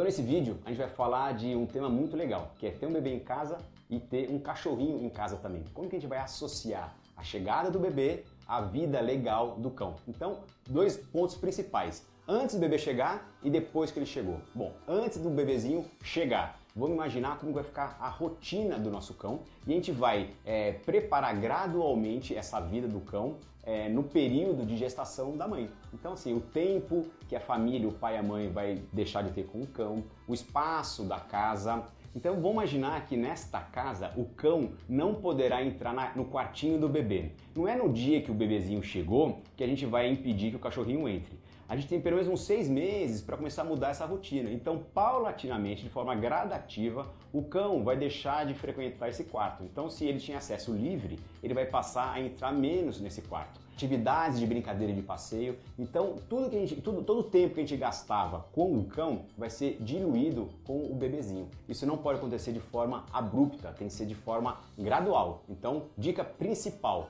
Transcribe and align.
Então 0.00 0.06
nesse 0.06 0.22
vídeo 0.22 0.58
a 0.64 0.70
gente 0.70 0.78
vai 0.78 0.88
falar 0.88 1.34
de 1.34 1.54
um 1.54 1.66
tema 1.66 1.90
muito 1.90 2.16
legal, 2.16 2.54
que 2.56 2.66
é 2.66 2.70
ter 2.70 2.86
um 2.86 2.90
bebê 2.90 3.12
em 3.12 3.18
casa 3.18 3.58
e 3.90 4.00
ter 4.00 4.30
um 4.30 4.38
cachorrinho 4.38 5.04
em 5.04 5.10
casa 5.10 5.36
também. 5.36 5.62
Como 5.74 5.90
que 5.90 5.96
a 5.96 5.98
gente 5.98 6.08
vai 6.08 6.20
associar 6.20 6.96
a 7.14 7.22
chegada 7.22 7.70
do 7.70 7.78
bebê 7.78 8.24
à 8.50 8.60
vida 8.60 9.00
legal 9.00 9.52
do 9.56 9.70
cão? 9.70 9.94
Então, 10.08 10.40
dois 10.68 10.96
pontos 10.96 11.36
principais. 11.36 12.04
Antes 12.26 12.56
do 12.56 12.60
bebê 12.60 12.78
chegar 12.78 13.32
e 13.42 13.48
depois 13.48 13.92
que 13.92 13.98
ele 13.98 14.06
chegou. 14.06 14.40
Bom, 14.54 14.72
antes 14.86 15.18
do 15.18 15.30
bebezinho 15.30 15.84
chegar, 16.02 16.58
vamos 16.74 16.94
imaginar 16.94 17.38
como 17.38 17.52
vai 17.52 17.62
ficar 17.62 17.96
a 18.00 18.08
rotina 18.08 18.78
do 18.78 18.90
nosso 18.90 19.14
cão 19.14 19.40
e 19.66 19.72
a 19.72 19.74
gente 19.74 19.92
vai 19.92 20.30
é, 20.44 20.72
preparar 20.72 21.40
gradualmente 21.40 22.34
essa 22.34 22.60
vida 22.60 22.88
do 22.88 23.00
cão 23.00 23.36
é, 23.62 23.88
no 23.88 24.02
período 24.02 24.64
de 24.66 24.76
gestação 24.76 25.36
da 25.36 25.46
mãe. 25.46 25.70
Então, 25.92 26.14
assim, 26.14 26.34
o 26.34 26.40
tempo 26.40 27.06
que 27.28 27.36
a 27.36 27.40
família, 27.40 27.88
o 27.88 27.92
pai 27.92 28.14
e 28.14 28.18
a 28.18 28.22
mãe 28.22 28.50
vai 28.50 28.82
deixar 28.92 29.22
de 29.22 29.30
ter 29.30 29.46
com 29.46 29.60
o 29.60 29.66
cão, 29.66 30.02
o 30.26 30.34
espaço 30.34 31.04
da 31.04 31.20
casa. 31.20 31.84
Então, 32.14 32.34
vamos 32.34 32.52
imaginar 32.52 33.06
que 33.06 33.16
nesta 33.16 33.60
casa 33.60 34.12
o 34.16 34.24
cão 34.24 34.72
não 34.88 35.14
poderá 35.14 35.64
entrar 35.64 35.92
na, 35.92 36.14
no 36.14 36.24
quartinho 36.24 36.78
do 36.78 36.88
bebê. 36.88 37.32
Não 37.54 37.68
é 37.68 37.76
no 37.76 37.92
dia 37.92 38.20
que 38.20 38.30
o 38.30 38.34
bebezinho 38.34 38.82
chegou 38.82 39.40
que 39.56 39.62
a 39.62 39.66
gente 39.66 39.86
vai 39.86 40.08
impedir 40.08 40.50
que 40.50 40.56
o 40.56 40.60
cachorrinho 40.60 41.08
entre 41.08 41.38
a 41.70 41.76
gente 41.76 41.86
tem 41.86 42.00
pelo 42.00 42.16
menos 42.16 42.28
uns 42.28 42.40
seis 42.40 42.68
meses 42.68 43.22
para 43.22 43.36
começar 43.36 43.62
a 43.62 43.64
mudar 43.64 43.90
essa 43.90 44.04
rotina. 44.04 44.50
Então, 44.50 44.84
paulatinamente, 44.92 45.84
de 45.84 45.88
forma 45.88 46.16
gradativa, 46.16 47.06
o 47.32 47.44
cão 47.44 47.84
vai 47.84 47.96
deixar 47.96 48.44
de 48.44 48.54
frequentar 48.54 49.08
esse 49.08 49.22
quarto. 49.22 49.62
Então, 49.62 49.88
se 49.88 50.04
ele 50.04 50.18
tinha 50.18 50.38
acesso 50.38 50.72
livre, 50.72 51.20
ele 51.40 51.54
vai 51.54 51.64
passar 51.64 52.12
a 52.12 52.20
entrar 52.20 52.50
menos 52.50 53.00
nesse 53.00 53.22
quarto. 53.22 53.60
Atividades 53.74 54.38
de 54.38 54.46
brincadeira 54.46 54.92
de 54.92 55.02
passeio. 55.02 55.56
Então, 55.78 56.16
tudo 56.28 56.50
que 56.50 56.56
a 56.56 56.60
gente, 56.60 56.76
tudo, 56.82 57.02
todo 57.02 57.20
o 57.20 57.24
tempo 57.24 57.54
que 57.54 57.60
a 57.60 57.62
gente 57.62 57.76
gastava 57.78 58.46
com 58.52 58.78
o 58.78 58.84
cão 58.84 59.22
vai 59.38 59.48
ser 59.48 59.78
diluído 59.80 60.50
com 60.64 60.84
o 60.84 60.94
bebezinho. 60.94 61.48
Isso 61.68 61.86
não 61.86 61.96
pode 61.96 62.18
acontecer 62.18 62.52
de 62.52 62.60
forma 62.60 63.06
abrupta, 63.12 63.72
tem 63.72 63.88
que 63.88 63.94
ser 63.94 64.06
de 64.06 64.14
forma 64.14 64.58
gradual. 64.78 65.42
Então, 65.48 65.84
dica 65.96 66.22
principal: 66.22 67.08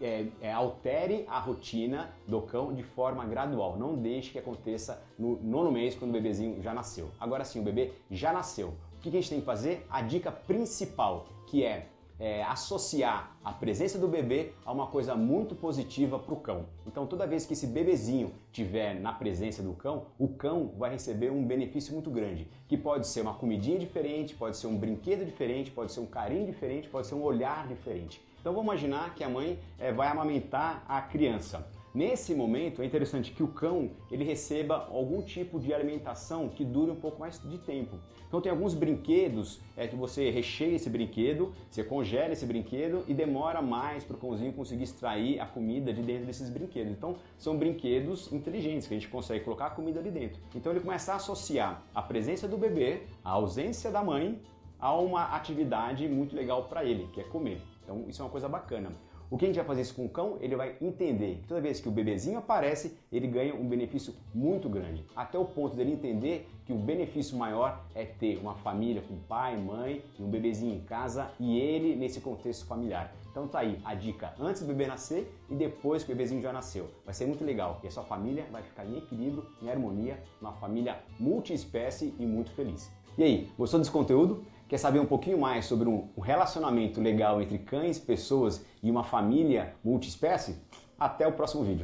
é, 0.00 0.26
é, 0.40 0.52
altere 0.52 1.24
a 1.28 1.38
rotina 1.38 2.10
do 2.26 2.40
cão 2.42 2.72
de 2.72 2.82
forma 2.82 3.24
gradual. 3.24 3.76
Não 3.76 3.96
deixe 3.96 4.30
que 4.30 4.38
aconteça 4.38 5.02
no 5.18 5.40
nono 5.42 5.72
mês, 5.72 5.94
quando 5.94 6.10
o 6.10 6.12
bebezinho 6.12 6.62
já 6.62 6.74
nasceu. 6.74 7.10
Agora 7.18 7.44
sim, 7.44 7.60
o 7.60 7.62
bebê 7.62 7.92
já 8.10 8.32
nasceu. 8.32 8.74
O 8.96 9.00
que 9.00 9.08
a 9.08 9.12
gente 9.12 9.30
tem 9.30 9.40
que 9.40 9.46
fazer? 9.46 9.86
A 9.90 10.00
dica 10.02 10.30
principal, 10.30 11.26
que 11.46 11.64
é 11.64 11.88
é, 12.18 12.42
associar 12.44 13.36
a 13.44 13.52
presença 13.52 13.98
do 13.98 14.08
bebê 14.08 14.52
a 14.64 14.72
uma 14.72 14.86
coisa 14.86 15.14
muito 15.14 15.54
positiva 15.54 16.18
para 16.18 16.34
o 16.34 16.36
cão. 16.36 16.66
Então, 16.86 17.06
toda 17.06 17.26
vez 17.26 17.44
que 17.44 17.52
esse 17.52 17.66
bebezinho 17.66 18.32
tiver 18.52 18.94
na 18.94 19.12
presença 19.12 19.62
do 19.62 19.72
cão, 19.72 20.06
o 20.18 20.28
cão 20.28 20.72
vai 20.78 20.90
receber 20.90 21.30
um 21.30 21.44
benefício 21.44 21.92
muito 21.92 22.10
grande, 22.10 22.48
que 22.68 22.76
pode 22.76 23.06
ser 23.06 23.20
uma 23.22 23.34
comidinha 23.34 23.78
diferente, 23.78 24.34
pode 24.34 24.56
ser 24.56 24.66
um 24.66 24.76
brinquedo 24.76 25.24
diferente, 25.24 25.70
pode 25.70 25.92
ser 25.92 26.00
um 26.00 26.06
carinho 26.06 26.46
diferente, 26.46 26.88
pode 26.88 27.06
ser 27.06 27.14
um 27.14 27.22
olhar 27.22 27.66
diferente. 27.66 28.20
Então, 28.40 28.52
vamos 28.52 28.66
imaginar 28.66 29.14
que 29.14 29.24
a 29.24 29.28
mãe 29.28 29.58
é, 29.78 29.92
vai 29.92 30.08
amamentar 30.08 30.84
a 30.88 31.00
criança. 31.00 31.66
Nesse 31.94 32.34
momento 32.34 32.82
é 32.82 32.84
interessante 32.84 33.30
que 33.30 33.40
o 33.40 33.46
cão 33.46 33.92
ele 34.10 34.24
receba 34.24 34.88
algum 34.90 35.22
tipo 35.22 35.60
de 35.60 35.72
alimentação 35.72 36.48
que 36.48 36.64
dure 36.64 36.90
um 36.90 36.96
pouco 36.96 37.20
mais 37.20 37.40
de 37.40 37.56
tempo. 37.56 38.00
Então 38.26 38.40
tem 38.40 38.50
alguns 38.50 38.74
brinquedos 38.74 39.60
é 39.76 39.86
que 39.86 39.94
você 39.94 40.28
recheia 40.28 40.74
esse 40.74 40.90
brinquedo, 40.90 41.52
você 41.70 41.84
congela 41.84 42.32
esse 42.32 42.44
brinquedo 42.44 43.04
e 43.06 43.14
demora 43.14 43.62
mais 43.62 44.02
para 44.02 44.16
o 44.16 44.18
cãozinho 44.18 44.52
conseguir 44.52 44.82
extrair 44.82 45.38
a 45.38 45.46
comida 45.46 45.92
de 45.92 46.02
dentro 46.02 46.26
desses 46.26 46.50
brinquedos. 46.50 46.90
Então 46.90 47.14
são 47.38 47.56
brinquedos 47.56 48.32
inteligentes 48.32 48.88
que 48.88 48.94
a 48.94 48.98
gente 48.98 49.08
consegue 49.08 49.44
colocar 49.44 49.66
a 49.66 49.70
comida 49.70 50.00
ali 50.00 50.10
dentro. 50.10 50.42
Então 50.52 50.72
ele 50.72 50.80
começa 50.80 51.12
a 51.12 51.16
associar 51.16 51.80
a 51.94 52.02
presença 52.02 52.48
do 52.48 52.58
bebê, 52.58 53.02
a 53.24 53.30
ausência 53.30 53.92
da 53.92 54.02
mãe, 54.02 54.42
a 54.80 54.92
uma 54.96 55.26
atividade 55.36 56.08
muito 56.08 56.34
legal 56.34 56.64
para 56.64 56.84
ele, 56.84 57.08
que 57.12 57.20
é 57.20 57.24
comer. 57.24 57.62
Então 57.84 58.04
isso 58.08 58.20
é 58.20 58.24
uma 58.24 58.32
coisa 58.32 58.48
bacana. 58.48 58.90
O 59.34 59.36
que 59.36 59.46
a 59.46 59.48
gente 59.48 59.56
vai 59.56 59.64
fazer 59.64 59.80
isso 59.80 59.96
com 59.96 60.04
o 60.04 60.08
cão? 60.08 60.38
Ele 60.40 60.54
vai 60.54 60.76
entender 60.80 61.40
que 61.42 61.48
toda 61.48 61.60
vez 61.60 61.80
que 61.80 61.88
o 61.88 61.90
bebezinho 61.90 62.38
aparece, 62.38 62.96
ele 63.10 63.26
ganha 63.26 63.52
um 63.52 63.68
benefício 63.68 64.14
muito 64.32 64.68
grande. 64.68 65.04
Até 65.16 65.36
o 65.36 65.44
ponto 65.44 65.74
dele 65.74 65.92
entender 65.92 66.48
que 66.64 66.72
o 66.72 66.76
benefício 66.76 67.36
maior 67.36 67.84
é 67.96 68.04
ter 68.04 68.38
uma 68.38 68.54
família 68.54 69.02
com 69.02 69.18
pai, 69.18 69.56
mãe 69.56 70.04
e 70.16 70.22
um 70.22 70.28
bebezinho 70.28 70.76
em 70.76 70.82
casa 70.82 71.32
e 71.40 71.58
ele 71.58 71.96
nesse 71.96 72.20
contexto 72.20 72.64
familiar. 72.64 73.12
Então 73.28 73.48
tá 73.48 73.58
aí 73.58 73.76
a 73.84 73.92
dica 73.92 74.32
antes 74.38 74.62
do 74.62 74.68
bebê 74.68 74.86
nascer 74.86 75.28
e 75.50 75.56
depois 75.56 76.04
que 76.04 76.12
o 76.12 76.14
bebezinho 76.14 76.40
já 76.40 76.52
nasceu. 76.52 76.88
Vai 77.04 77.12
ser 77.12 77.26
muito 77.26 77.44
legal 77.44 77.80
e 77.82 77.88
a 77.88 77.90
sua 77.90 78.04
família 78.04 78.46
vai 78.52 78.62
ficar 78.62 78.86
em 78.86 78.98
equilíbrio, 78.98 79.44
em 79.60 79.68
harmonia, 79.68 80.16
uma 80.40 80.52
família 80.52 81.00
multiespécie 81.18 82.14
e 82.20 82.24
muito 82.24 82.52
feliz. 82.52 82.88
E 83.16 83.22
aí, 83.22 83.52
gostou 83.56 83.78
desse 83.78 83.92
conteúdo? 83.92 84.44
Quer 84.68 84.78
saber 84.78 84.98
um 84.98 85.06
pouquinho 85.06 85.38
mais 85.38 85.66
sobre 85.66 85.88
um 85.88 86.08
relacionamento 86.20 87.00
legal 87.00 87.40
entre 87.40 87.58
cães, 87.58 87.96
pessoas 87.96 88.64
e 88.82 88.90
uma 88.90 89.04
família 89.04 89.76
multiespécie? 89.84 90.56
Até 90.98 91.26
o 91.26 91.32
próximo 91.32 91.62
vídeo. 91.62 91.82